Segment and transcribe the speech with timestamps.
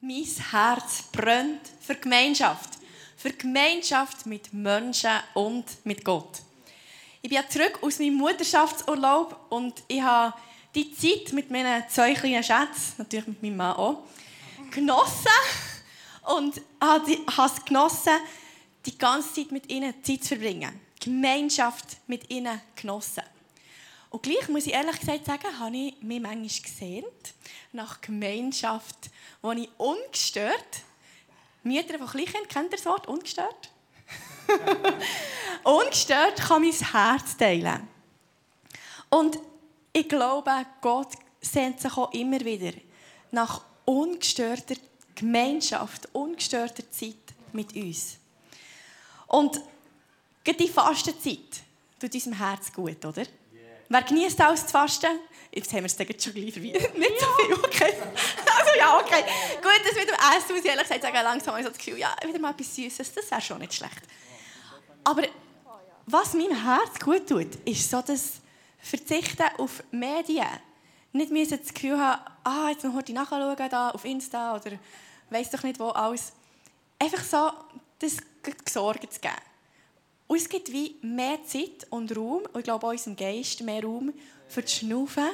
[0.00, 2.78] Mein Herz brennt für Gemeinschaft.
[3.16, 6.38] Für Gemeinschaft mit Menschen und mit Gott.
[7.20, 10.34] Ich bin zurück aus meinem Mutterschaftsurlaub und ich habe
[10.76, 14.04] die Zeit mit meinen zwei kleinen Schätzen, natürlich mit meinem Mann auch,
[14.70, 15.32] genossen
[16.32, 18.20] und habe es genossen,
[18.86, 20.78] die ganze Zeit mit ihnen Zeit zu verbringen.
[21.00, 23.24] Gemeinschaft mit ihnen genossen.
[24.10, 27.34] Und gleich muss ich ehrlich gesagt sagen, habe ich mich manchmal gesehnt
[27.72, 29.10] nach Gemeinschaft,
[29.42, 30.82] wo ich ungestört,
[31.62, 33.70] Mütter von Kleinkindern, kennt ihr das Wort ungestört?
[35.64, 37.86] ungestört kann mein Herz teilen.
[39.10, 39.38] Und
[39.92, 40.50] ich glaube,
[40.80, 42.72] Gott sehnt sich auch immer wieder
[43.30, 44.76] nach ungestörter
[45.14, 47.16] Gemeinschaft, ungestörter Zeit
[47.52, 48.18] mit uns.
[49.26, 49.60] Und
[50.46, 51.62] die Fastenzeit
[52.00, 53.24] tut unserem Herz gut, oder?
[53.88, 55.18] Wer genießt alles zu fasten?
[55.50, 56.68] Jetzt haben wir es jetzt schon gleich vorbei.
[56.98, 57.94] Nicht so viel, okay.
[58.58, 59.24] Also ja, okay.
[59.62, 61.78] Gut, das mit dem Essen muss ich ehrlich gesagt sagen, langsam habe ich so das
[61.78, 64.02] Gefühl, ja, wieder mal etwas Süßes, das wäre schon nicht schlecht.
[65.04, 65.22] Aber
[66.06, 68.40] was meinem Herz gut tut, ist so das
[68.78, 70.46] Verzichten auf Medien.
[71.12, 74.72] Nicht müssen das Gefühl haben, ah, jetzt noch heute nachschauen da auf Insta oder
[75.30, 76.32] weiß doch nicht wo alles.
[76.98, 77.52] Einfach so
[77.98, 78.18] das
[78.70, 79.34] Sorge zu geben.
[80.28, 84.12] Und es gibt wie mehr Zeit und Raum, und ich glaube unserem Geist mehr Raum
[84.46, 85.28] für das Schnaufen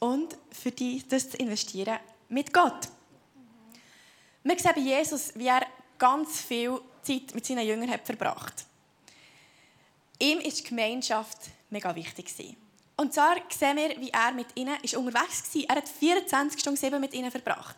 [0.00, 2.88] und für die, das zu investieren mit Gott.
[4.42, 8.66] Wir sehen bei Jesus, wie er ganz viel Zeit mit seinen Jüngern hat verbracht
[10.18, 11.38] Ihm ist die Gemeinschaft
[11.70, 12.56] mega wichtig.
[12.96, 15.62] Und zwar sehen wir, wie er mit ihnen ist unterwegs war.
[15.68, 17.76] Er hat 24 Stunden 7 mit ihnen verbracht.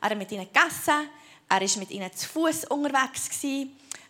[0.00, 1.08] Er hat mit ihnen gegessen,
[1.48, 3.30] er war mit ihnen zu Fuß unterwegs.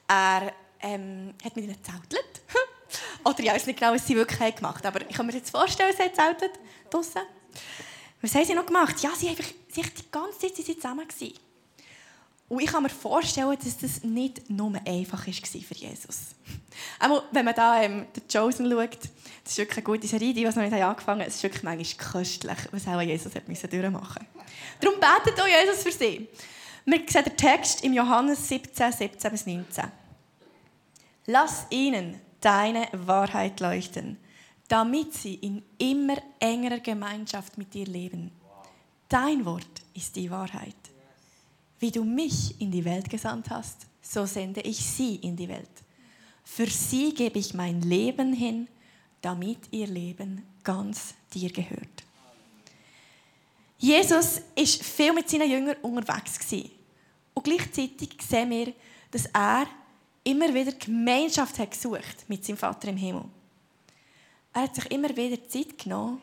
[0.08, 2.42] Er ähm, hat mit ihnen gezeltet.
[3.24, 4.96] Oder ich weiß nicht genau, was sie wirklich gemacht haben.
[4.96, 6.58] Aber ich kann mir jetzt vorstellen, sie haben gezeltet
[6.90, 7.22] draussen.
[8.22, 9.00] Was haben sie noch gemacht?
[9.00, 9.36] Ja, sie haben
[9.68, 11.06] sie die ganze Zeit zusammen.
[11.06, 11.34] Gewesen.
[12.50, 16.34] Und ich kann mir vorstellen, dass das nicht nur einfach war für Jesus.
[16.98, 18.98] Einmal, wenn man da ähm, «The Chosen» schaut,
[19.44, 21.62] das ist wirklich eine gute Serie, die, was wir mit angefangen haben, es ist wirklich
[21.62, 24.26] manchmal köstlich, was auch Jesus hat durchmachen
[24.80, 26.26] Darum betet auch Jesus für sie.
[26.84, 29.84] Wir sehen den Text im Johannes 17, 17 bis 19.
[31.32, 34.16] Lass ihnen deine Wahrheit leuchten,
[34.66, 38.32] damit sie in immer engerer Gemeinschaft mit dir leben.
[39.08, 40.74] Dein Wort ist die Wahrheit.
[41.78, 45.70] Wie du mich in die Welt gesandt hast, so sende ich sie in die Welt.
[46.42, 48.66] Für sie gebe ich mein Leben hin,
[49.22, 52.02] damit ihr Leben ganz dir gehört.
[53.78, 56.40] Jesus ist viel mit seinen Jüngern unterwegs
[57.34, 58.72] und gleichzeitig sehen wir,
[59.12, 59.68] dass er
[60.24, 63.24] immer wieder Gemeinschaft hat gesucht mit seinem Vater im Himmel.
[64.52, 66.20] Er hat sich immer wieder Zeit genommen,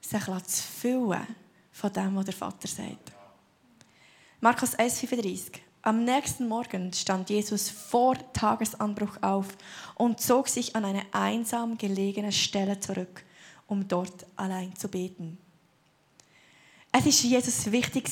[0.00, 1.26] sich zu füllen
[1.72, 3.12] von dem, was der Vater sagt.
[4.40, 9.48] Markus 1,35 Am nächsten Morgen stand Jesus vor Tagesanbruch auf
[9.94, 13.24] und zog sich an eine einsam gelegene Stelle zurück,
[13.66, 15.38] um dort allein zu beten.
[16.92, 18.08] Es ist Jesus wichtig,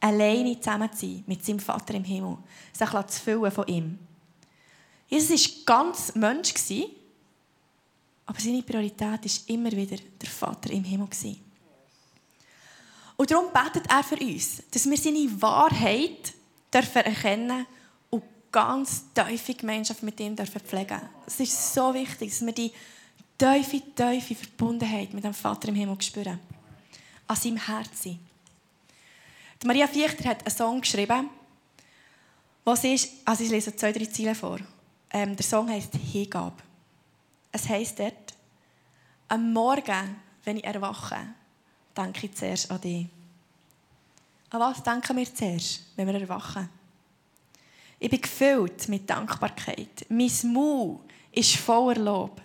[0.00, 2.38] alleine zusammen zu sein mit seinem Vater im Himmel,
[2.72, 3.98] sich zu füllen von ihm.
[5.10, 6.54] Jesus war ganz Mensch,
[8.24, 11.08] aber seine Priorität war immer wieder der Vater im Himmel.
[13.16, 16.32] Und darum betet er für uns, dass wir seine Wahrheit
[16.72, 17.66] dürfen erkennen
[18.08, 18.22] und
[18.52, 22.72] ganz tiefe Gemeinschaft mit ihm dürfen pflegen Es ist so wichtig, dass wir die
[23.36, 26.38] tiefe, tiefe Verbundenheit mit dem Vater im Himmel spüren.
[27.26, 28.20] An seinem Herzen.
[29.64, 31.28] Maria Fichter hat einen Song geschrieben,
[32.64, 34.60] was ist, also ich lese zwei, drei Ziele vor.
[35.12, 36.62] Ähm, der Song heißt Hingabe.
[37.52, 38.34] Es heißt dort,
[39.28, 41.16] am Morgen, wenn ich erwache,
[41.96, 43.06] denke ich zuerst an dich.
[44.50, 46.68] An was denken wir zuerst, wenn wir erwachen?
[47.98, 50.06] Ich bin gefüllt mit Dankbarkeit.
[50.08, 51.00] Mein Maul
[51.32, 52.40] ist voller Lob.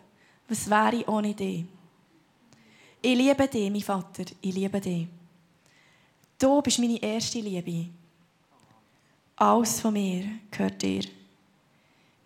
[0.48, 1.66] Was wäre ich ohne dich?
[3.02, 4.26] Ich liebe dich, mein Vater.
[4.42, 5.08] Ich liebe dich.
[6.38, 7.90] Du bist meine erste Liebe.
[9.38, 11.04] Alles von mir gehört dir.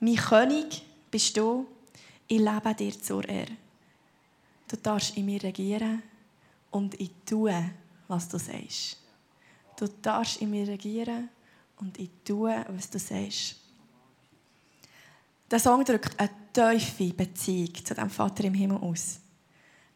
[0.01, 0.81] Mein König
[1.11, 1.67] bist du,
[2.27, 3.51] ich lebe dir zur Ehre.
[4.67, 6.01] Du darfst in mir regieren
[6.71, 7.71] und ich tue,
[8.07, 8.97] was du sagst.
[9.75, 11.29] Du darfst in mir regieren
[11.77, 13.55] und ich tue, was du sagst.
[15.51, 19.19] Der Song drückt eine tiefe Beziehung zu dem Vater im Himmel aus.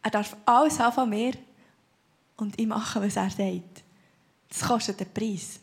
[0.01, 1.33] Er darf alles haben von mir
[2.35, 3.83] und ich mache, was er sagt.
[4.49, 5.59] Das kostet den Preis.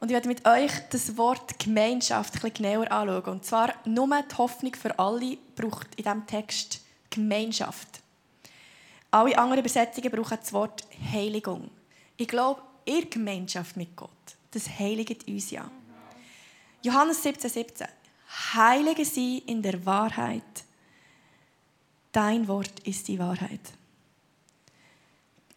[0.00, 3.34] Und ich werde mit euch das Wort Gemeinschaft ein bisschen genauer anschauen.
[3.34, 6.80] Und zwar nur die Hoffnung für alle braucht in diesem Text
[7.10, 8.00] Gemeinschaft.
[9.10, 11.70] Alle anderen Übersetzungen brauchen das Wort Heiligung.
[12.16, 14.10] Ich glaube, in Gemeinschaft mit Gott.
[14.52, 15.70] Das heiligt uns ja.
[16.82, 17.86] Johannes 17, 17.
[18.54, 20.42] Heilige sie in der Wahrheit.
[22.12, 23.60] Dein Wort ist die Wahrheit.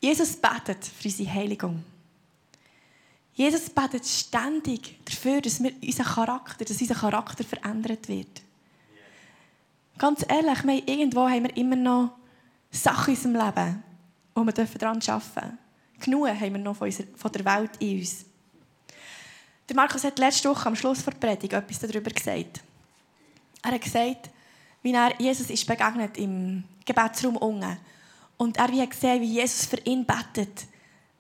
[0.02, 1.84] Jesus betet für unsere Heiligung.
[3.36, 8.42] Jesus betet ständig dafür, dass wir unseren Charakter, dass unser Charakter verändert wird.
[9.98, 12.12] Ganz ehrlich, wir, irgendwo haben wir immer noch
[12.72, 13.84] Sachen in unserem Leben,
[14.36, 15.58] wo wir daran arbeiten dürfen.
[16.00, 18.26] Genug haben wir noch von, unserer, von der Welt in uns.
[19.70, 22.62] Der Markus hat letzte Woche am Schluss der Predigt etwas darüber gesagt.
[23.62, 24.30] Er hat gesagt,
[24.82, 27.78] wie er Jesus ist begegnet im Gebetsraum unten.
[28.38, 30.68] Und er hat gesehen, wie Jesus für ihn betet,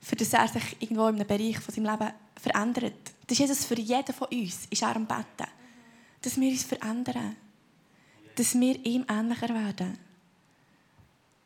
[0.03, 2.93] für dass er sich irgendwo in einem Bereich von seinem Leben verändert.
[3.25, 5.49] Das ist Jesus für jeden von uns, ist er am Betten.
[6.21, 7.37] Dass wir uns verändern.
[8.35, 9.97] Dass wir ihm ähnlicher werden.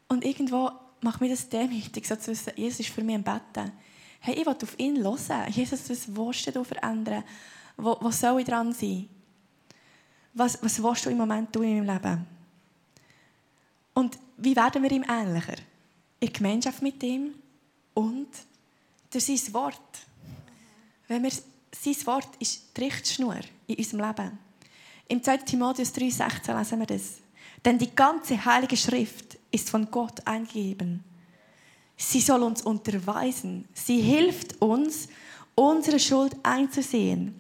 [0.08, 0.72] Und irgendwo
[1.02, 3.72] macht mir das demütig, so zu wissen, Jesus ist für mich am Betten.
[4.22, 5.52] Hey, ich will auf ihn hören.
[5.52, 7.24] Jesus, was willst du verändern?
[7.76, 9.08] Wo, wo soll ich dran sein?
[10.34, 12.26] Was, was willst du im Moment tun in meinem Leben?
[13.94, 15.58] Und wie werden wir ihm ähnlicher?
[16.20, 17.36] In Gemeinschaft mit ihm
[17.94, 18.28] und
[19.12, 19.82] durch sein Wort.
[21.08, 24.40] Wenn wir, sein Wort ist die Richtschnur in unserem Leben.
[25.08, 25.38] Im 2.
[25.38, 27.18] Timotheus 3,16 lesen wir das.
[27.64, 31.04] Denn die ganze Heilige Schrift ist von Gott eingegeben.
[31.96, 33.68] Sie soll uns unterweisen.
[33.74, 35.08] Sie hilft uns,
[35.56, 37.34] unsere Schuld einzusehen,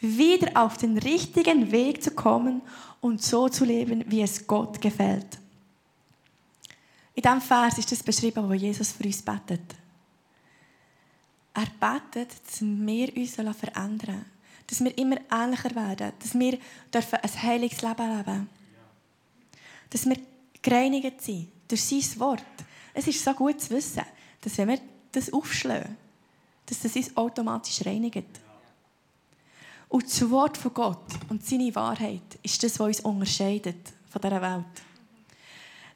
[0.00, 2.62] wieder auf den richtigen Weg zu kommen
[3.00, 5.38] und so zu leben, wie es Gott gefällt.
[7.14, 9.60] In diesem Vers ist das beschrieben, wo Jesus für uns betet.
[11.54, 14.24] Er betet, dass wir uns verändern sollen.
[14.66, 16.12] Dass wir immer ähnlicher werden.
[16.18, 16.58] Dass wir
[16.92, 18.48] ein heiliges Leben leben dürfen.
[19.90, 20.16] Dass wir
[20.62, 22.44] gereinigt sind durch sein Wort.
[22.94, 24.02] Es ist so gut zu wissen,
[24.40, 24.80] dass wenn wir
[25.12, 25.96] das aufschlagen,
[26.66, 28.26] dass das uns automatisch reinigt.
[29.88, 34.40] Und das Wort von Gott und seine Wahrheit ist das, was uns unterscheidet von dieser
[34.40, 34.64] Welt.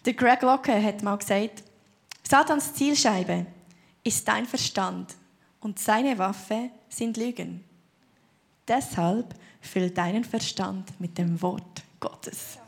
[0.05, 1.63] Der Greg Locke hat mal gesagt,
[2.29, 3.47] Satans Zielscheibe
[4.03, 5.15] ist dein Verstand
[5.65, 7.65] und seine Waffe sind Lügen.
[8.69, 12.59] Deshalb füll deinen Verstand mit dem Wort Gottes.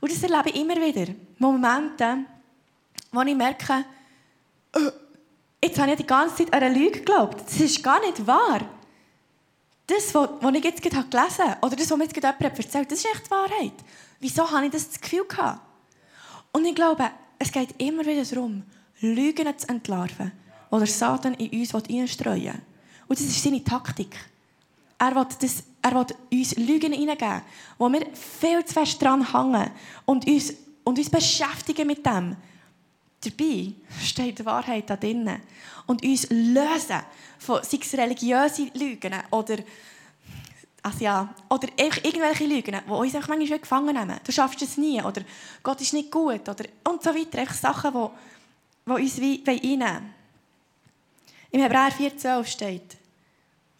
[0.00, 1.12] Und das erlebe ich immer wieder.
[1.38, 2.18] Momente,
[3.10, 3.84] wo ich merke,
[4.76, 4.90] oh,
[5.64, 7.40] jetzt habe ich die ganze Zeit an eine Lüge geglaubt.
[7.40, 8.60] Das ist gar nicht wahr.
[9.86, 12.92] Das, was ich jetzt gerade gelesen habe, oder das, was mir jetzt gerade jemand erzählt
[12.92, 13.72] das ist echt die Wahrheit.
[14.20, 15.60] Wieso habe ich das Gefühl gehabt?
[16.52, 18.62] Und ich glaube, es geht immer wieder darum,
[19.00, 20.32] Lügen zu entlarven,
[20.70, 22.62] oder Satan in uns einstreuen will.
[23.08, 24.16] Und das ist seine Taktik.
[24.98, 27.42] Er will, das, er will uns Lügen hineingeben,
[27.78, 29.70] wo wir viel zu fest dran hängen
[30.04, 32.36] und uns, und uns beschäftigen mit dem.
[33.22, 33.72] Dabei
[34.02, 35.40] steht die Wahrheit da drinnen.
[35.86, 37.00] Und uns lösen
[37.38, 39.56] von sei es religiöse Lügen oder,
[40.82, 44.20] also ja, oder irgendwelche Lügen, die uns einfach manchmal gefangen nehmen.
[44.24, 45.22] Du schaffst es nie oder
[45.62, 47.38] Gott ist nicht gut oder, und so weiter.
[47.38, 48.08] Einfach Sachen, die,
[48.86, 50.19] die uns wie reinnehmen
[51.52, 52.96] Im Hebräer 4,12 steht,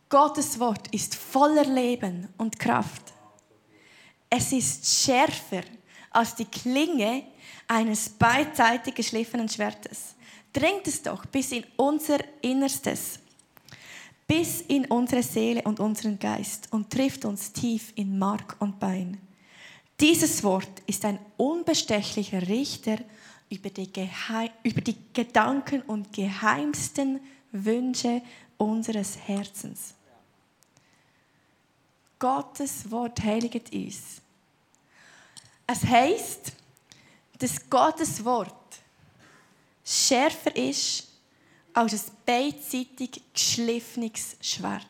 [0.08, 3.12] Gottes Wort ist voller Leben und Kraft.
[4.28, 5.62] Es ist schärfer
[6.10, 7.24] als die Klinge
[7.68, 10.16] eines beidseitig geschliffenen Schwertes.
[10.52, 13.20] Dringt es doch bis in unser Innerstes,
[14.26, 19.20] bis in unsere Seele und unseren Geist und trifft uns tief in Mark und Bein.
[20.00, 22.98] Dieses Wort ist ein unbestechlicher Richter
[23.48, 23.88] über die,
[24.64, 27.20] über die Gedanken und geheimsten
[27.52, 28.22] Wünsche
[28.56, 29.94] unseres Herzens.
[32.18, 34.20] Gottes Wort heiligt uns.
[35.66, 36.52] Es heißt,
[37.38, 38.54] dass Gottes Wort
[39.84, 41.08] schärfer ist
[41.72, 44.86] als ein beidseitig geschliffenes Schwert.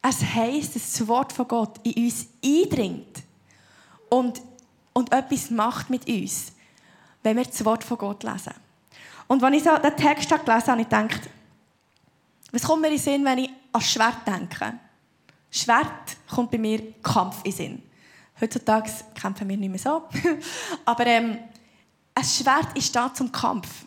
[0.00, 3.22] Es heisst, dass das Wort von Gott in uns eindringt
[4.08, 4.42] und,
[4.92, 6.52] und etwas macht mit uns,
[7.22, 8.54] wenn wir das Wort von Gott lesen.
[9.32, 11.30] Und wenn ich so den Text gelesen habe, habe ich gedacht,
[12.50, 14.74] was kommt mir in den Sinn, wenn ich an Schwert denke?
[15.50, 17.82] Schwert kommt bei mir Kampf in den Sinn.
[18.38, 20.02] Heutzutage kämpfen wir nicht mehr so.
[20.84, 21.38] Aber ähm,
[22.14, 23.86] ein Schwert ist da zum Kampf.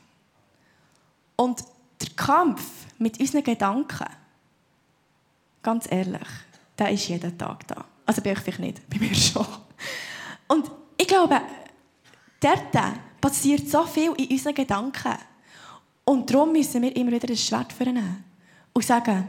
[1.36, 1.64] Und
[2.02, 2.64] der Kampf
[2.98, 4.08] mit unseren Gedanken,
[5.62, 6.28] ganz ehrlich,
[6.76, 7.86] der ist jeden Tag da.
[8.04, 9.46] Also bei euch vielleicht nicht, bei mir schon.
[10.48, 11.40] Und ich glaube,
[12.40, 15.14] dort passiert so viel in unseren Gedanken.
[16.06, 18.24] Und darum müssen wir immer wieder ein Schwert vornehmen
[18.74, 19.28] und sagen,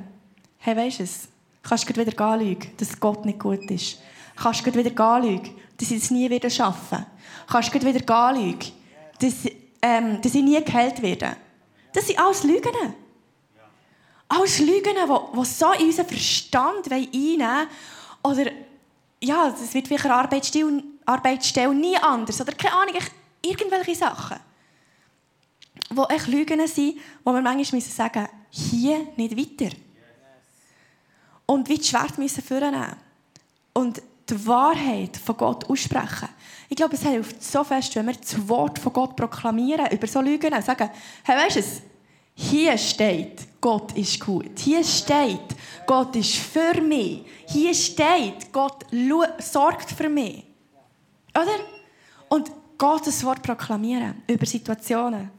[0.59, 1.28] hey, weisst du es,
[1.62, 3.99] kannst du wieder anlügen, dass Gott nicht gut ist.
[4.37, 7.06] Kannst du wieder anlügen, dass ich es nie wieder schaffen.
[7.47, 8.73] Kannst du wieder anlügen,
[9.18, 9.35] dass,
[9.80, 11.37] ähm, dass ich nie geheilt werde.
[11.92, 12.95] Das sind alles Lügen.
[14.28, 17.68] Alles Lügen, die, so in unseren Verstand einnehmen wollen.
[18.23, 18.50] Oder,
[19.23, 22.40] ja, das wird vielleicht eine Arbeitsstelle, Arbeitsstelle nie anders.
[22.40, 22.95] Oder keine Ahnung,
[23.40, 24.38] irgendwelche Sachen.
[25.90, 29.75] Die echt Lügen sind, wo wir manchmal sagen müssen, hier nicht weiter.
[31.47, 32.97] Und wie das Schwert müssen vornehmen.
[33.73, 36.28] Und die Wahrheit von Gott aussprechen.
[36.69, 40.21] Ich glaube, es hilft so fest, wenn wir das Wort von Gott proklamieren, über so
[40.21, 40.90] Lügen und sagen,
[41.23, 41.83] hey, weißt du es?
[42.35, 44.59] Hier steht, Gott ist gut.
[44.59, 47.25] Hier steht, Gott ist für mich.
[47.47, 48.85] Hier steht, Gott
[49.38, 50.45] sorgt für mich.
[51.35, 51.59] Oder?
[52.28, 55.31] Und Gottes Wort proklamieren über Situationen.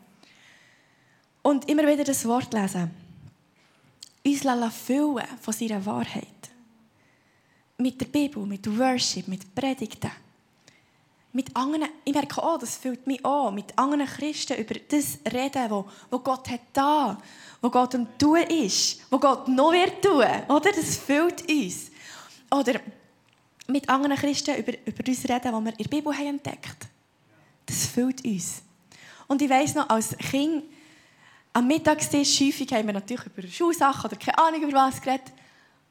[1.47, 2.91] Und immer wieder das Wort lesen.
[4.25, 4.41] Uns
[4.75, 6.25] füllen von seiner Wahrheit.
[7.77, 10.11] Mit der Bibel, mit Worship, mit Predigten
[11.31, 15.69] mit anderen, ich merke auch, das fühlt mich an, mit anderen Christen über das reden,
[15.69, 17.17] wo, wo Gott hat da,
[17.61, 20.71] wo Gott am tun ist, wo Gott noch wird tun, oder?
[20.71, 21.91] Das fühlt uns.
[22.49, 22.81] Oder
[23.67, 26.87] mit anderen Christen über, über uns reden, die wir in der Bibel haben entdeckt.
[27.67, 28.63] Das fühlt uns.
[29.27, 30.63] Und ich weiss noch, als Kind
[31.57, 35.33] am Mittagstisch häufig haben wir natürlich über Schulsachen oder keine Ahnung über was geredet.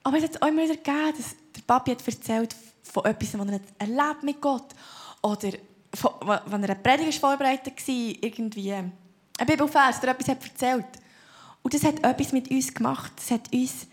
[0.05, 2.55] Aber es hat auch immer wieder gegeben, dass der Papi hat erzählt
[2.85, 4.67] von etwas, was er erlebt mit Gott
[5.23, 5.51] oder
[6.47, 8.93] wenn er eine Predigt vorbereitet war, irgendwie ein
[9.45, 10.87] Bibelfers oder etwas hat erzählt.
[11.63, 13.13] Und das hat etwas mit uns gemacht.
[13.17, 13.89] Das hat uns,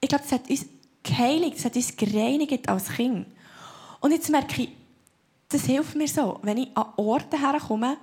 [0.00, 0.66] ich glaube, das hat uns
[1.02, 3.26] geheiligt, das hat uns gereinigt als Kind.
[3.98, 4.68] Und jetzt merke ich,
[5.48, 7.96] das hilft mir so, wenn ich an Orte herkomme,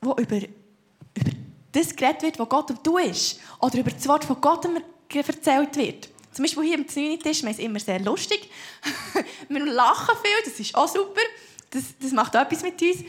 [0.00, 1.30] wo über, über
[1.76, 3.40] das geredet wird, was Gott am tun ist.
[3.60, 4.66] Oder über das Wort von Gott
[5.14, 6.08] erzählt wird.
[6.32, 8.50] Zum Beispiel hier am Zünitisch, wir sind immer sehr lustig.
[9.48, 11.20] wir lachen viel, das ist auch super.
[11.70, 13.04] Das, das macht auch etwas mit uns.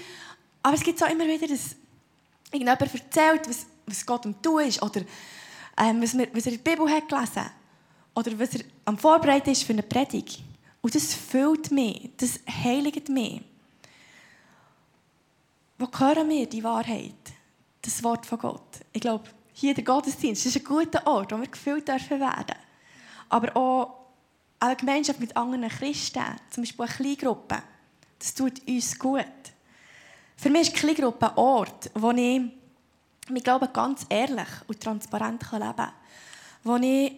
[0.64, 1.76] Aber es gibt auch immer wieder, dass
[2.52, 4.82] irgendjemand erzählt, was, was Gott am tun ist.
[4.82, 5.02] Oder
[5.78, 7.50] ähm, was, wir, was er in der Bibel hat gelesen
[8.16, 10.40] Oder was er am Vorbereiten ist für eine Predigt.
[10.82, 13.42] Und das füllt mich, das heiligt mich.
[15.78, 17.37] Wo hören wir die Wahrheit?
[17.88, 18.82] Das Wort von Gott.
[18.91, 22.22] Ich glaube, hier der Gottesdienst ist ein guter Ort, wo wir gefüllt dürfen
[23.29, 24.08] aber auch
[24.60, 27.63] eine Gemeinschaft mit anderen Christen, zum Beispiel eine Kleingruppe,
[28.20, 29.24] das tut uns gut.
[30.36, 32.41] Für mich ist eine Kleingruppe ein Ort, wo ich,
[33.34, 35.91] ich glaube, ganz ehrlich und transparent leben kann.
[36.65, 37.13] Wo ich,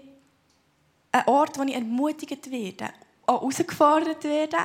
[1.12, 2.94] ein Ort, wo ich ermutigt werde,
[3.26, 4.58] auch herausgefordert werde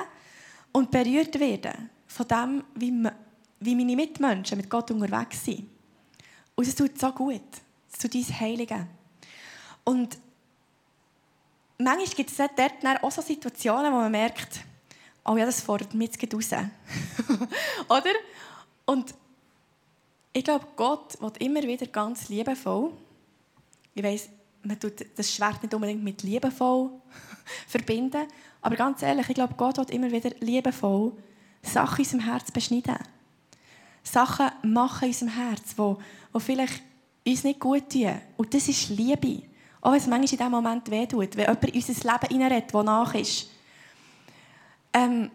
[0.70, 1.72] und berührt werde
[2.06, 5.73] von dem, wie meine Mitmenschen mit Gott unterwegs sind.
[6.56, 7.42] Und es tut so gut.
[8.00, 8.88] Tut uns Heiligen.
[9.84, 10.18] Und
[11.78, 14.60] manchmal gibt es dort auch so Situationen, wo man merkt,
[15.24, 16.50] oh ja, das fordert mich jetzt raus.
[17.88, 18.12] Oder?
[18.86, 19.14] Und
[20.32, 22.92] ich glaube, Gott will immer wieder ganz liebevoll,
[23.94, 24.28] ich weiss,
[24.64, 26.90] man tut das Schwert nicht unbedingt mit liebevoll
[27.68, 28.26] verbinden,
[28.60, 31.12] aber ganz ehrlich, ich glaube, Gott will immer wieder liebevoll
[31.62, 32.98] Sachen in unserem Herz beschneiden.
[34.04, 35.94] Sachen machen in unserem Herz, die,
[36.34, 36.82] die vielleicht
[37.26, 38.20] uns nicht gut tun.
[38.36, 39.42] Und das ist Liebe.
[39.80, 42.84] Auch wenn es manchmal in diesem Moment wehtut, wenn jemand in unser Leben hineinredet, das
[42.84, 43.50] nach ist.
[44.92, 45.30] Ähm,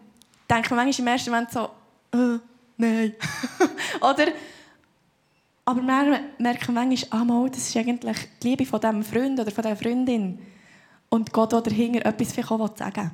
[0.48, 1.70] denkt man manchmal im ersten Moment so,
[2.12, 2.38] äh,
[2.76, 3.14] nein.
[4.00, 4.32] Oder?
[5.64, 9.52] Aber wir merken manchmal, ah, mal, das ist eigentlich die Liebe von diesem Freund oder
[9.52, 10.38] von dieser Freundin.
[11.10, 13.12] Und Gott will dahinter etwas für auch sagen.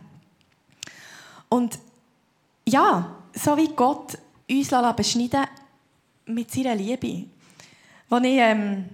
[1.51, 1.79] Und
[2.67, 4.17] ja, so wie Gott
[4.49, 5.47] uns beschneiden
[6.27, 7.25] mit seiner Liebe.
[8.09, 8.89] Als ich, ähm,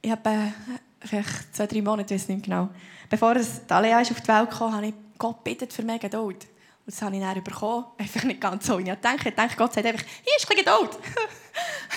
[0.00, 0.52] ich habe
[1.00, 2.68] vielleicht zwei, drei Monate, ich weiß nicht genau.
[3.08, 6.44] Bevor es Alea auf die Welt kam, habe ich Gott bittet für mehr Geduld.
[6.44, 7.84] Und das habe ich dann bekommen.
[7.98, 9.28] Einfach nicht ganz so, ich dachte.
[9.28, 10.98] Ich denke, Gott sagt einfach, hier ist ein Geduld.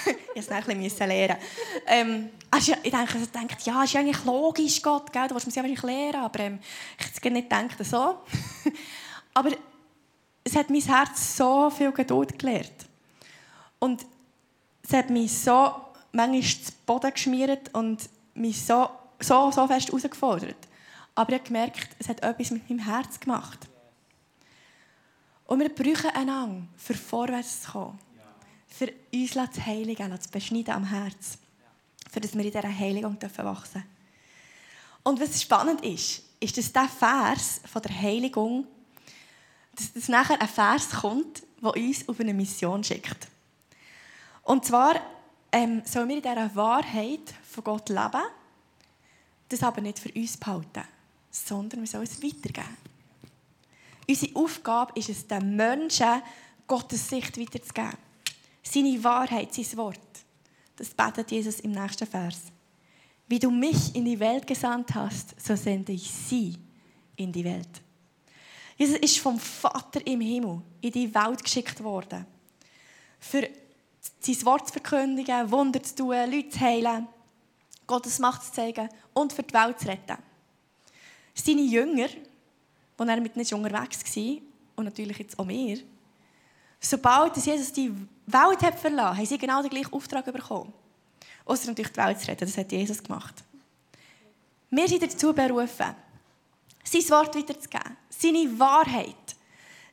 [0.35, 1.37] ich musste es ein lernen.
[1.85, 5.27] Ähm, also ich denke, ich denke, ja, ist eigentlich logisch, Gott, gell?
[5.27, 6.59] du willst mir wahrscheinlich lernen, aber ähm,
[6.97, 8.19] ich hätte nicht gedacht, so.
[9.33, 9.51] aber
[10.49, 12.87] es hat mein Herz so viel Geduld gelehrt.
[13.77, 14.05] Und
[14.81, 15.73] es hat mich so
[16.11, 18.89] manchmal zu Boden geschmiert und mich so,
[19.19, 20.57] so, so fest herausgefordert.
[21.15, 23.59] Aber ich habe gemerkt, es hat etwas mit meinem Herz gemacht.
[25.45, 27.99] Und wir brauchen einander, für vorwärts zu kommen.
[28.67, 31.37] Für uns zu heiligen, zu beschneiden am Herz.
[32.09, 33.83] Für dass wir in dieser Heiligung wachsen dürfen.
[35.03, 38.65] Und was spannend ist, ist, dass dieser Vers von der Heiligung,
[39.79, 43.27] dass, dass nachher ein Vers kommt, der uns auf eine Mission schickt.
[44.43, 44.99] Und zwar
[45.51, 48.23] ähm, sollen wir in dieser Wahrheit von Gott leben,
[49.47, 50.83] das aber nicht für uns behalten,
[51.31, 52.77] sondern wir sollen es weitergeben.
[54.07, 56.21] Unsere Aufgabe ist es, den Menschen
[56.67, 57.97] Gottes Sicht weiterzugeben.
[58.63, 59.99] Seine Wahrheit, sein Wort.
[60.75, 62.41] das betet Jesus im nächsten Vers.
[63.27, 66.57] Wie du mich in die Welt gesandt hast, so sende ich sie
[67.15, 67.81] in die Welt.
[68.79, 72.25] Jesus ist vom Vater im Himmel in die Welt geschickt worden,
[73.19, 73.49] für
[74.21, 77.05] sein Wort zu verkündigen, Wunder zu tun, Leute zu heilen,
[77.85, 80.17] Gottes Macht zu zeigen und für die Welt zu retten.
[81.33, 82.07] Seine Jünger,
[82.97, 84.37] als er mit ihnen unterwegs war,
[84.77, 85.79] und natürlich jetzt auch wir,
[86.79, 87.91] sobald Jesus die
[88.27, 90.71] Welt hat verlassen haben sie genau den gleichen Auftrag bekommen.
[91.43, 93.43] Außer natürlich die Welt zu retten, das hat Jesus gemacht.
[94.69, 95.95] Wir sind dazu berufen,
[96.89, 99.35] sein Wort weiterzugeben, seine Wahrheit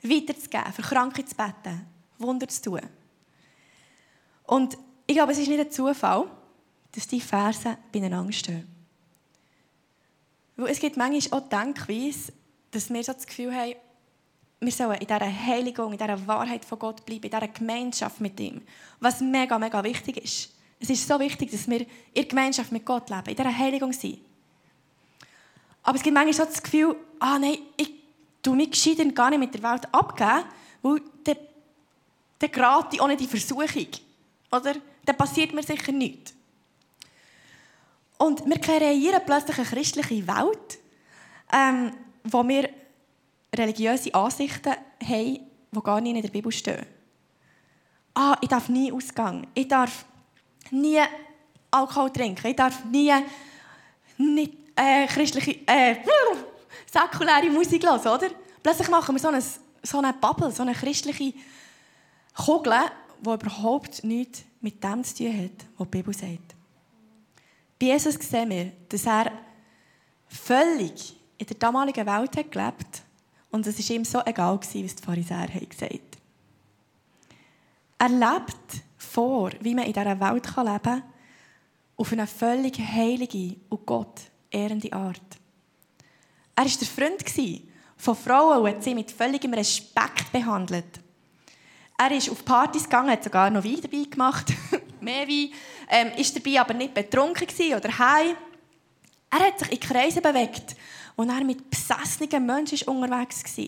[0.02, 1.86] weiterzugeben, für Kranke zu beten,
[2.18, 2.80] Wunder zu tun.
[4.44, 6.26] Und ich glaube, es ist nicht ein Zufall,
[6.92, 8.66] dass die Verse beieinander stehen.
[10.56, 12.32] Weil es gibt manchmal auch Denkweise,
[12.70, 13.74] dass wir so das Gefühl haben,
[14.58, 18.40] wir sollen in dieser Heiligung, in dieser Wahrheit von Gott bleiben, in dieser Gemeinschaft mit
[18.40, 18.62] ihm.
[19.00, 20.54] Was mega, mega wichtig ist.
[20.80, 23.92] Es ist so wichtig, dass wir in der Gemeinschaft mit Gott leben, in dieser Heiligung
[23.92, 24.18] sind.
[25.86, 27.92] Aber es gibt manchmal das Gefühl, ah nein, ich
[28.42, 30.44] tue mich gescheiter gar nicht mit der Welt abgeben,
[30.82, 31.36] weil dann,
[32.40, 33.86] dann gerate ich nicht in Versuchung.
[34.50, 34.74] Oder?
[35.04, 36.34] Dann passiert mir sicher nichts.
[38.18, 40.78] Und wir kreieren plötzlich eine christliche Welt,
[41.52, 41.92] ähm,
[42.24, 42.68] wo wir
[43.54, 44.72] religiöse Ansichten
[45.04, 45.40] haben,
[45.70, 46.84] die gar nicht in der Bibel stehen.
[48.12, 49.46] Ah, ich darf nie Ausgang.
[49.54, 50.04] Ich darf
[50.72, 51.00] nie
[51.70, 52.44] Alkohol trinken.
[52.48, 53.12] Ich darf nie
[54.18, 55.96] nicht, äh, christliche, äh,
[56.92, 58.28] säkuläre Musik hören, oder?
[58.62, 59.42] Plötzlich machen wir so eine,
[59.82, 61.32] so eine Bubble, so eine christliche
[62.34, 62.74] Kugel,
[63.20, 66.54] die überhaupt nichts mit dem zu tun hat, was die Bibel sagt.
[67.78, 69.32] Bei Jesus sehen wir, dass er
[70.28, 73.02] völlig in der damaligen Welt hat gelebt
[73.50, 76.00] und es war ihm so egal, was die Pharisäer gesagt haben.
[77.98, 81.02] Er lebt vor, wie man in dieser Welt leben kann,
[81.96, 85.20] auf eine völlig heilige und Gott ehrende Art.
[86.54, 87.24] Er war der Freund
[87.96, 91.00] von Frauen und hat sie mit völligem Respekt behandelt.
[91.98, 94.52] Er ist auf Partys gegangen, hat sogar noch Wein dabei gemacht,
[95.00, 95.50] mehr Wein,
[95.88, 98.36] ähm, ist dabei aber nicht betrunken oder heim.
[99.30, 100.76] Er hat sich in Kreisen bewegt,
[101.16, 103.66] wo er mit besessenen Menschen unterwegs war.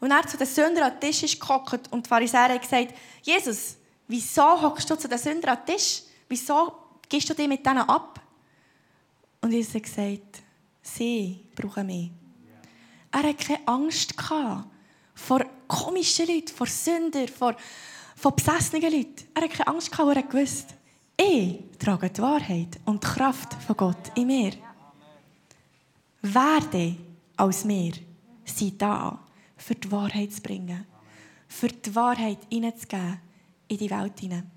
[0.00, 2.94] Und er zu den Sündern an den Tisch ist gehockt und die Pharisäer haben gesagt,
[3.22, 6.02] Jesus, wieso hockst du zu den Sündern an den Tisch?
[6.28, 6.72] Wieso
[7.08, 8.20] gehst du dich mit denen ab?
[9.46, 10.42] Und Jesus hat gesagt,
[10.82, 12.10] sie brauchen mich.
[13.12, 14.12] Er hatte keine Angst
[15.14, 17.54] vor komischen Leuten, vor Sündern, vor,
[18.16, 19.24] vor besessenen Leuten.
[19.34, 20.74] Er hatte keine Angst weil er gewusst,
[21.16, 24.52] ich trage die Wahrheit und die Kraft von Gott in mir.
[26.22, 26.96] Werde
[27.36, 27.92] als mir
[28.44, 29.16] sei da,
[29.56, 30.86] für die Wahrheit zu bringen,
[31.46, 33.20] für die Wahrheit hineinzugeben
[33.68, 34.50] in die Welt hinein.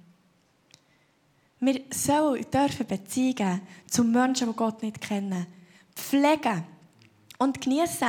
[1.59, 5.45] Wir sollen dürfen Beziehungen zu Menschen, die Gott nicht kennen,
[5.93, 6.63] pflegen
[7.37, 8.07] und genießen.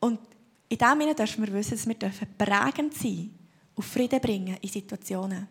[0.00, 0.20] Und
[0.68, 3.30] in dem Sinne dürfen wir wissen, dass wir prägend sein
[3.74, 5.46] und Frieden bringen in Situationen.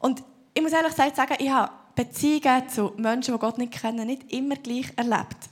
[0.00, 4.32] Und ich muss ehrlich sagen, ich habe Beziehungen zu Menschen, die Gott nicht kennen, nicht
[4.32, 5.48] immer gleich erlebt.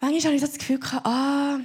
[0.00, 1.58] Manchmal habe ich so das Gefühl, ah,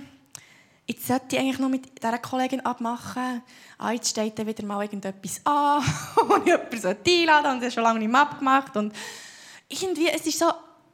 [0.87, 3.41] jetzt sollte ich eigentlich noch mit dieser Kollegin abmachen.
[3.77, 5.83] Ah, jetzt steht dann wieder mal irgendetwas an,
[6.15, 8.75] wo ich jemanden einladen und das schon lange nicht mehr abgemacht.
[8.77, 8.93] Und
[9.67, 10.47] irgendwie, es ist so,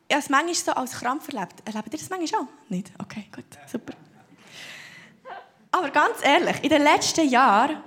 [0.07, 1.61] ich habe es manchmal so als Krampf erlebt.
[1.65, 2.47] Erlebt ihr das manchmal auch?
[2.69, 2.91] Nicht?
[2.99, 3.93] Okay, gut, super.
[5.71, 7.77] Aber ganz ehrlich, in den letzten Jahren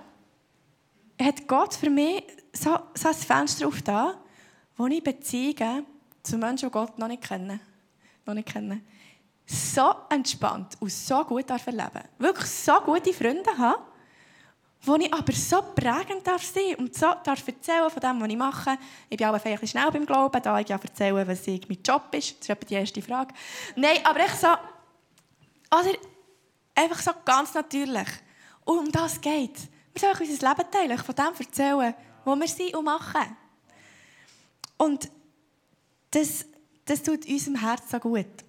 [1.20, 4.14] hat Gott für mich so, so ein Fenster aufgetan,
[4.76, 5.86] wo ich Beziehungen
[6.22, 7.60] zu Menschen, die Gott noch nicht kennen,
[8.24, 8.84] noch nicht kennen
[9.46, 12.04] so entspannt und so gut erleben darf.
[12.18, 13.82] Wirklich so gute Freunde haben,
[14.82, 18.37] wo ich aber so prägend darf sein und so darf erzählen von dem, was ich
[18.37, 18.78] mache.
[19.09, 22.09] Ich bin auch ein schnell beim Glauben, da ich ja erzählen, was ich mein Job
[22.12, 22.40] ist.
[22.40, 23.35] Das ist die erste Frage.
[23.76, 25.98] Nein, aber ich so, oder
[26.74, 28.09] einfach so ganz natürlich.
[28.64, 32.74] Und um das geht Wir sollen unser Leben teilen, von dem erzählen, wo wir sind
[32.74, 33.37] und machen.
[34.76, 35.11] Und
[36.11, 36.44] das,
[36.85, 38.45] das tut unserem Herz so gut.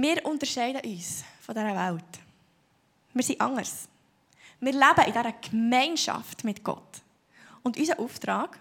[0.00, 2.20] Wir unterscheiden uns von dieser Welt.
[3.12, 3.86] Wir sind anders.
[4.58, 7.02] Wir leben in dieser Gemeinschaft mit Gott.
[7.62, 8.58] Und unser Auftrag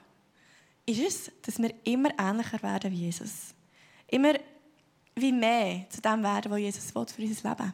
[0.86, 3.54] ist es, dass wir immer ähnlicher werden wie Jesus.
[4.08, 4.34] Immer
[5.16, 7.74] wie mehr zu dem werden, was Jesus will für unser Leben.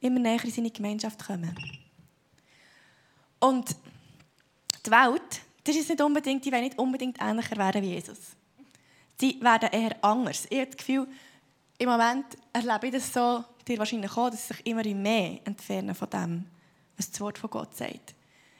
[0.00, 1.54] Immer näher in seine Gemeinschaft kommen.
[3.40, 3.76] Und
[4.86, 8.18] die Welt, das ist nicht unbedingt, die wollen nicht unbedingt ähnlicher werden wie Jesus.
[9.18, 10.46] Sie werden eher anders.
[10.48, 11.06] Ich habe das Gefühl,
[11.80, 16.10] im Moment erlebe ich das so, dir wahrscheinlich auch, dass sich immer mehr entfernen von
[16.10, 16.44] dem,
[16.94, 18.14] was das Wort von Gott sagt.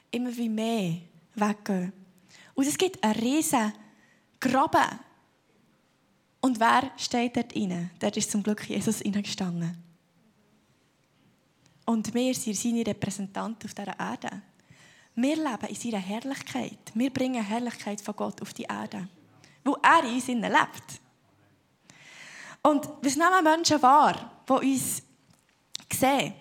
[0.09, 0.95] Immer wie mehr
[1.35, 1.93] weggehen.
[2.55, 3.73] Und es gibt einen riesen
[4.39, 4.99] Graben.
[6.41, 7.91] Und wer steht dort rein?
[7.99, 9.77] Dort ist zum Glück Jesus hineingestanden.
[11.85, 14.41] Und wir sind seine Repräsentanten auf dieser Erde.
[15.13, 16.79] Wir leben in seiner Herrlichkeit.
[16.95, 19.07] Wir bringen Herrlichkeit von Gott auf die Erde.
[19.63, 21.01] Wo er in uns lebt.
[22.63, 25.01] Und was nehmen Menschen wahr, die uns
[25.91, 26.33] sehen?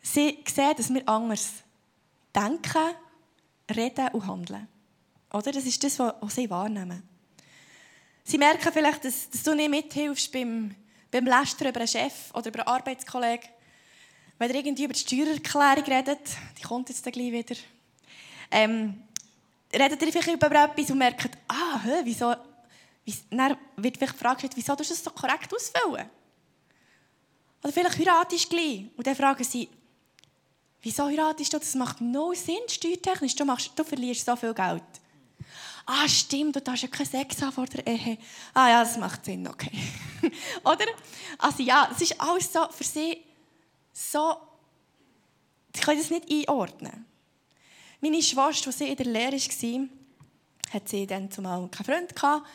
[0.00, 1.50] Sie sehen, dass wir anders
[2.34, 2.94] denken,
[3.74, 4.68] reden und handeln.
[5.32, 5.52] Oder?
[5.52, 7.02] Das ist das, was sie wahrnehmen.
[8.24, 10.74] Sie merken vielleicht, dass, dass du nicht mithilfst beim,
[11.10, 13.48] beim Lästern über einen Chef oder über einen Arbeitskollegen
[14.42, 16.18] wenn ihr irgendwie über die Steuererklärung redet,
[16.58, 17.54] die kommt jetzt gleich wieder,
[18.50, 19.04] ähm,
[19.72, 22.34] redet ihr vielleicht über etwas und merkt, ah, hä, wieso,
[23.30, 26.08] dann wird vielleicht gefragt, wieso du das so korrekt ausfüllen?
[27.62, 29.68] Oder vielleicht heiratest du gleich und dann fragen sie,
[30.82, 31.58] wieso heiratest du?
[31.58, 34.82] Das macht no Sinn, steuertechnisch, du, machst, du verlierst so viel Geld.
[35.86, 38.18] Ah, stimmt, du hast ja keinen Sex vor der Ehe.
[38.54, 39.70] Ah ja, das macht Sinn, okay.
[40.64, 40.86] Oder?
[41.38, 43.18] Also ja, es ist alles so für sie
[43.92, 44.36] so,
[45.74, 47.04] ich kann das nicht einordnen.
[48.00, 49.88] Meine Schwester, als sie in der Lehre war,
[50.72, 52.46] hat sie dann zumal keinen Freund gehabt.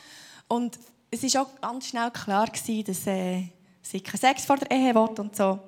[0.48, 0.78] Und
[1.10, 3.44] es war auch ganz schnell klar, dass äh,
[3.82, 5.58] sie keinen Sex vor der Ehe will und so.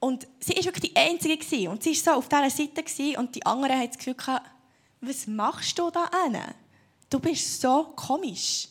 [0.00, 1.70] Und sie war wirklich die Einzige.
[1.70, 4.40] Und sie war so auf dieser Seite und die anderen hatten das Gefühl,
[5.02, 6.38] was machst du da hin?
[7.08, 8.68] Du bist so komisch.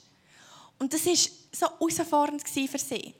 [0.79, 1.15] Und das war
[1.51, 3.13] so herausfordernd für sie.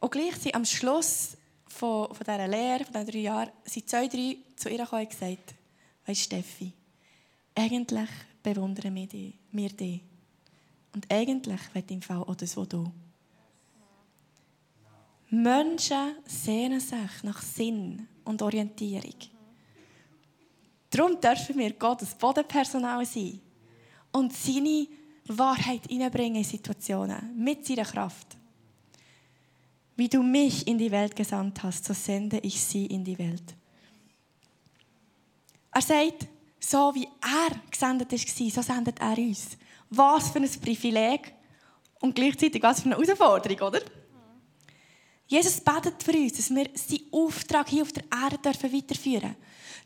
[0.00, 4.36] Und gleich am Schluss von, von dieser Lehre, von diesen drei Jahren, sind zwei, drei
[4.56, 5.54] zu ihr gekommen und gesagt,
[6.06, 6.72] weißt Steffi,
[7.54, 8.08] eigentlich
[8.54, 10.02] bewundern wir dich, dich.
[10.94, 12.92] Und eigentlich wird im Fall auch das, was du.
[15.30, 19.16] Menschen sehnen sich nach Sinn und Orientierung.
[20.88, 23.40] Darum dürfen wir Gottes Bodenpersonal sein
[24.12, 24.86] und seine
[25.26, 28.36] Wahrheit hineinbringen in Situationen mit seiner Kraft.
[29.96, 33.56] Wie du mich in die Welt gesandt hast, so sende ich sie in die Welt.
[35.72, 36.28] Er sagt,
[36.60, 39.56] so wie er gesendet war, so sendet er uns.
[39.90, 41.32] Was für ein Privileg
[42.00, 43.80] und gleichzeitig was für eine Herausforderung, oder?
[45.28, 49.36] Jesus betet für uns, dass wir seinen Auftrag hier auf der Erde dürfen weiterführen dürfen.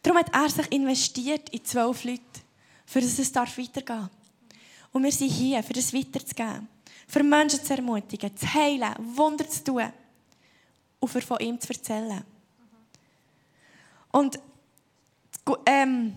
[0.03, 2.23] Darum hat er sich investiert in zwölf Leute,
[2.87, 4.11] für das es weitergehen darf.
[4.93, 6.69] Und wir sind hier, für das weiterzugeben.
[7.07, 9.93] Für Menschen zu ermutigen, zu heilen, Wunder zu tun
[11.01, 12.23] und für von ihm zu erzählen.
[14.13, 14.39] Und
[15.67, 16.17] ähm,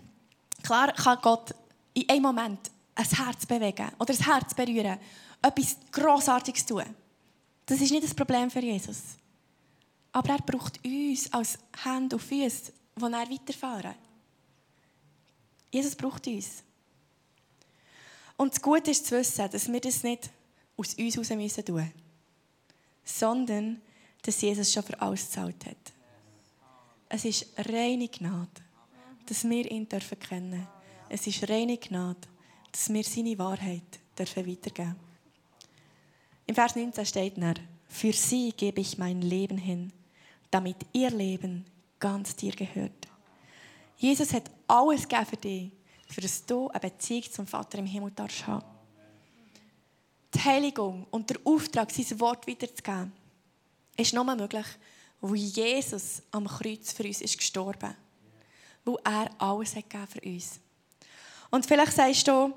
[0.64, 1.54] klar kann Gott
[1.94, 4.98] in einem Moment ein Herz bewegen oder ein Herz berühren,
[5.42, 6.84] etwas Grossartiges tun.
[7.66, 9.02] Das ist nicht das Problem für Jesus.
[10.12, 13.96] Aber er braucht uns als Hände und Füße, die er weiterfahren.
[15.72, 16.64] Jesus braucht uns.
[18.38, 20.30] Und das Gute ist zu wissen, dass wir das nicht
[20.78, 21.92] aus uns heraus müssen tun
[23.04, 23.82] sondern
[24.22, 25.94] dass Jesus schon für alles gezahlt hat.
[27.10, 28.50] Es ist reine Gnade,
[29.26, 30.68] dass wir ihn dürfen kennen.
[31.10, 32.28] Es ist reine Gnade,
[32.72, 34.96] dass wir seine Wahrheit dürfen weitergeben.
[36.46, 37.56] Im Vers 19 steht er:
[37.88, 39.94] Für sie gebe ich mein Leben hin,
[40.52, 41.66] damit ihr Leben
[42.00, 43.08] ganz dir gehört.
[43.98, 45.72] Jesus hat alles gegeben für dich,
[46.08, 48.66] für dass du eine Beziehung zum Vater im Himmel darfst haben.
[50.34, 53.14] Die Heiligung und der Auftrag, sein Wort weiterzugeben,
[53.96, 54.66] ist nur möglich,
[55.22, 57.96] weil Jesus am Kreuz für uns ist gestorben.
[58.86, 60.60] Weil er alles hat für uns.
[61.50, 62.54] Und vielleicht sagst du,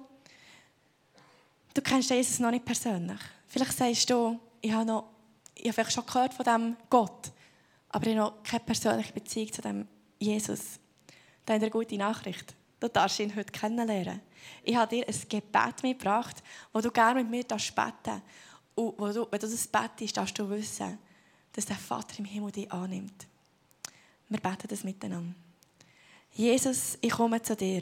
[1.74, 3.20] du kennst Jesus noch nicht persönlich.
[3.46, 5.10] Vielleicht sagst du, ich habe, noch,
[5.54, 7.30] ich habe vielleicht schon gehört von diesem Gott,
[7.90, 10.80] aber ich habe noch keine persönliche Beziehung zu dem Jesus.
[11.44, 12.54] Dann eine gute Nachricht.
[12.80, 14.20] Du darfst ihn heute kennenlernen.
[14.62, 18.22] Ich habe dir ein Gebet mitgebracht, wo du gerne mit mir beten darfst.
[18.74, 20.98] Und wo du, wenn du das betest, darfst du wissen,
[21.52, 23.26] dass der Vater im Himmel dich annimmt.
[24.28, 25.34] Wir beten das miteinander.
[26.36, 27.80] Jesus, ich komme zu dir.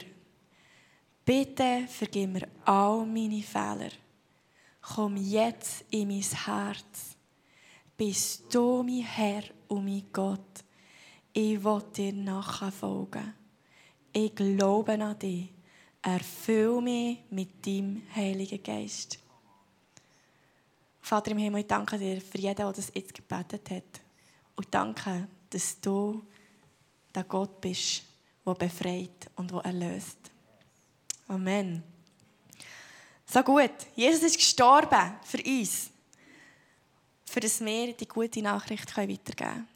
[1.25, 3.89] Bitte vergib mir all meine Fehler.
[4.79, 7.17] Komm jetzt in mein Herz.
[7.97, 10.63] Bist du mein Herr und mein Gott.
[11.33, 13.33] Ich will dir nachfolgen.
[14.13, 15.49] Ich glaube an dich.
[16.01, 19.19] Erfüll mich mit deinem Heiligen Geist.
[21.01, 24.01] Vater im Himmel, ich danke dir für jeden, der das jetzt gebetet hat.
[24.55, 26.23] Und danke, dass du
[27.13, 28.14] der Gott bist,
[28.45, 30.17] der befreit und der erlöst.
[31.27, 31.83] Amen.
[33.25, 33.71] So gut.
[33.95, 35.89] Jesus ist gestorben für uns,
[37.25, 39.67] für das wir die gute Nachricht weitergeben können.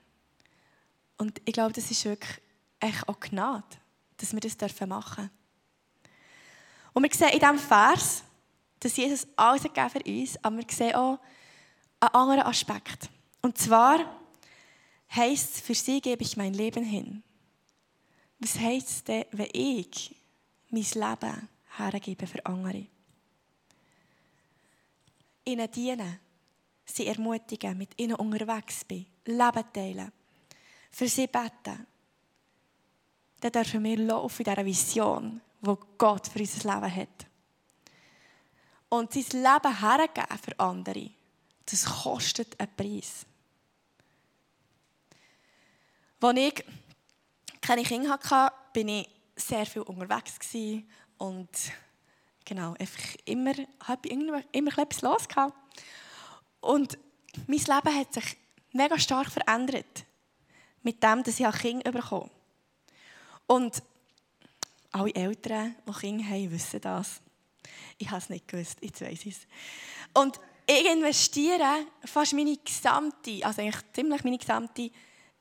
[1.18, 2.40] Und ich glaube, das ist wirklich
[2.80, 3.66] echt auch Gnade.
[4.18, 5.30] dass wir das machen dürfen.
[6.94, 8.24] Und wir sehen in diesem Vers,
[8.80, 11.20] dass Jesus alles gegeben für uns, aber wir sehen auch
[12.00, 13.10] einen anderen Aspekt.
[13.42, 14.00] Und zwar
[15.14, 17.24] heisst es, für sie gebe ich mein Leben hin.
[18.40, 20.16] Was heisst es denn, wenn ich
[20.70, 22.86] mein Leben hergebe für andere?
[25.44, 26.20] Ihnen dienen,
[26.86, 30.12] sie ermutigen, mit ihnen unterwegs bin, Leben teilen,
[30.92, 31.86] für sie beten.
[33.42, 37.28] Dann dürfen wir laufen in dieser Vision, die Gott für unser Leben hat.
[38.90, 41.12] Und sein Leben hergeben für andere,
[41.66, 43.26] das kostet einen Preis.
[46.22, 46.66] Als ich
[47.62, 50.38] keine Kinder hatte, bin ich sehr viel unterwegs
[51.18, 51.50] und
[52.46, 53.54] genau, einfach immer,
[53.86, 55.56] habe immer, immer etwas los gehabt.
[56.62, 56.98] Und
[57.48, 58.38] mein Leben hat sich
[58.74, 60.06] mega stark verändert
[60.84, 62.30] mit dem, dass ich ein Kind bekommen
[63.48, 63.84] Und
[64.92, 67.22] alle Eltern, die Kinder haben, wissen das.
[67.98, 69.48] Ich habe es nicht gewusst, jetzt weiß ich es.
[70.14, 74.92] Und ich investiere fast meine gesamte, also eigentlich ziemlich meine gesamte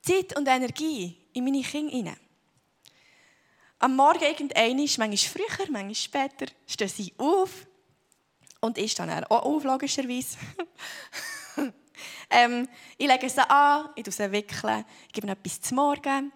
[0.02, 2.16] Zeit und Energie in meine Kinder hinein.
[3.80, 7.66] Am Morgen irgendwann, manchmal früher, manchmal später, stehen sie auf.
[8.60, 10.36] Und ich dann auch auf, logischerweise.
[12.30, 16.32] ähm, ich lege sie an, ich sie wickeln, ich gebe ihnen etwas zum Morgen,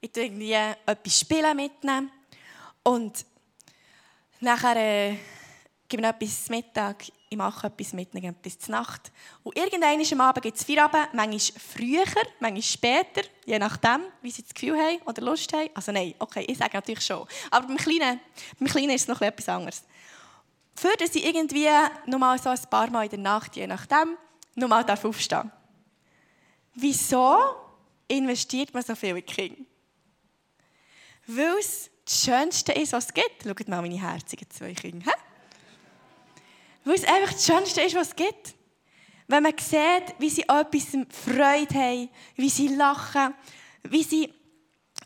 [0.00, 2.10] ich tue irgendwie etwas spielen mitnehmen.
[2.82, 3.26] Und
[4.40, 5.16] nachher äh,
[5.86, 9.12] gebe ich etwas zum Mittag, ich mache etwas mit, etwas zur Nacht.
[9.44, 12.04] Und irgendwann am Abend gibt es Feierabend, manchmal früher,
[12.40, 15.70] manchmal später, je nachdem, wie sie das Gefühl haben oder Lust haben.
[15.72, 17.24] Also nein, okay, ich sage natürlich schon.
[17.52, 18.18] Aber beim Kleinen,
[18.58, 19.84] beim Kleinen ist es noch etwas anderes.
[20.74, 21.68] Für dass sie irgendwie
[22.06, 24.16] nochmal so ein paar Mal in der Nacht, je nachdem,
[24.56, 25.46] nochmal aufstehen darf.
[26.74, 27.38] Wieso
[28.08, 29.62] investiert man so viel in Kinder?
[31.28, 33.44] Weil es das Schönste ist, was es gibt.
[33.44, 35.12] Schaut mal meine herzigen zwei Kinder.
[35.12, 35.29] He?
[36.84, 38.54] Weil es einfach das Schönste ist, was es gibt.
[39.28, 43.34] Wenn man sieht, wie sie etwas Freude haben, wie sie lachen,
[43.84, 44.32] wie sie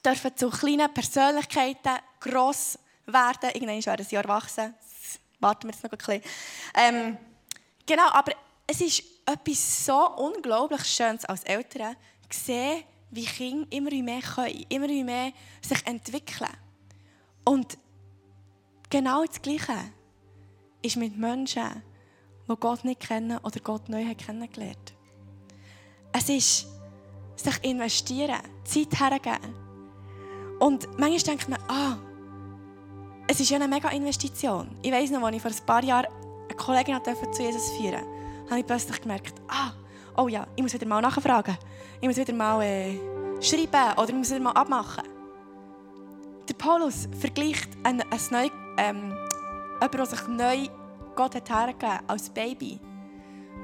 [0.05, 3.51] dürfen zu kleinen Persönlichkeiten gross werden.
[3.53, 4.75] Irgendwann werden sie erwachsen.
[4.81, 6.23] Das warten wir jetzt noch ein bisschen.
[6.75, 7.19] Ähm,
[7.87, 8.33] genau, aber
[8.67, 11.97] es ist etwas so unglaublich Schönes als Eltern,
[12.31, 16.51] sehen, wie Kinder immer mehr können, immer mehr sich entwickeln.
[17.45, 17.79] Und
[18.91, 19.93] genau das Gleiche
[20.85, 21.83] ist mit Menschen,
[22.49, 24.93] die Gott nicht kennen oder Gott neu kennengelernt.
[26.13, 26.67] Es ist
[27.37, 29.55] sich investieren, Zeit hergeben.
[30.61, 31.97] Und manchmal denkt man, ah,
[33.27, 34.77] es ist ja eine mega Investition.
[34.83, 36.07] Ich weiß noch, als ich vor ein paar Jahren
[36.49, 37.01] eine Kollegin
[37.33, 39.73] zu Jesus führen durfte, habe ich plötzlich gemerkt, ah,
[40.17, 41.57] oh ja, ich muss wieder mal nachfragen.
[42.01, 42.99] Ich muss wieder mal äh,
[43.41, 45.05] schreiben oder ich muss wieder mal abmachen.
[46.49, 49.15] Der Paulus vergleicht ein, ein neu, ähm,
[49.85, 50.69] jemand, der sich neu
[51.15, 52.81] Gott hat hergegeben als Baby.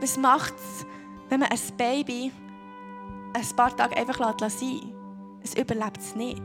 [0.00, 0.86] Was macht es,
[1.28, 2.32] wenn man ein Baby
[3.34, 4.62] ein paar Tage einfach sein lässt?
[5.42, 6.42] Es überlebt es nicht.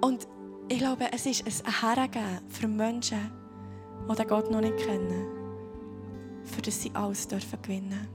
[0.00, 0.28] Und
[0.68, 3.32] ich glaube, es ist ein Hergeben für Menschen,
[4.08, 5.26] die Gott noch nicht kennen,
[6.44, 8.08] für das sie alles dürfen gewinnen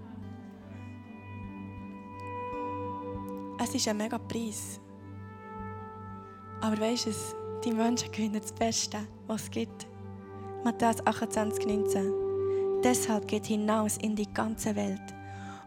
[3.60, 4.80] Es ist ein mega Preis.
[6.62, 7.12] Aber weißt du,
[7.63, 9.88] die Menschen gewinnen das Beste, was es gibt.
[10.64, 12.14] Matthäus 28, 19.
[12.84, 15.02] Deshalb geht hinaus in die ganze Welt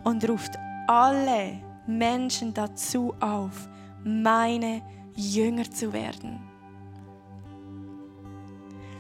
[0.05, 0.53] und ruft
[0.87, 3.69] alle Menschen dazu auf,
[4.05, 4.83] meine
[5.15, 6.41] Jünger zu werden.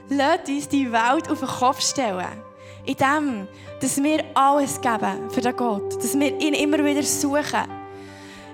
[0.08, 2.42] Lasst uns die Welt auf den Kopf stellen.
[2.84, 3.48] In dem,
[3.80, 5.96] dass wir alles geben für den Gott.
[5.96, 7.64] Dass wir ihn immer wieder suchen.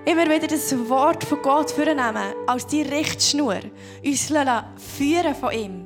[0.05, 3.59] Immer wieder das Wort von Gott vornehmen, als die Richtschnur.
[4.03, 4.33] Uns
[4.97, 5.82] führen von ihm.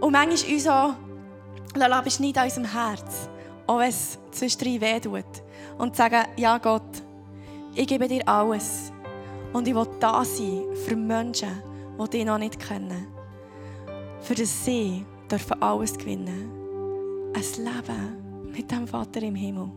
[0.00, 3.28] Und manchmal uns auch, bist nicht an unserem Herz,
[3.66, 5.24] auch wenn es zwischendrin weh tut.
[5.78, 7.02] Und sagen, ja Gott,
[7.74, 8.92] ich gebe dir alles.
[9.52, 11.62] Und ich will da sein für Menschen,
[11.98, 13.06] die dich noch nicht kennen.
[14.20, 16.50] Für das sie dürfen alles gewinnen.
[17.34, 19.70] Ein Leben mit dem Vater im Himmel.